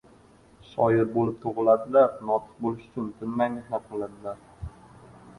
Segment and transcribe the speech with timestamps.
[0.67, 4.41] •Shoir bo‘lib tug‘iladilar, notiq bo‘lish uchun tinmay mehnat qiladilar.